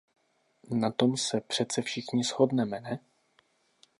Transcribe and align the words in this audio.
Na 0.71 0.91
tom 0.91 1.17
se 1.17 1.41
přece 1.41 1.81
všichni 1.81 2.23
shodneme, 2.23 2.79
ne? 2.81 2.99